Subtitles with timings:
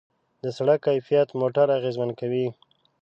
[0.43, 2.47] د سړک کیفیت موټر اغېزمن کوي.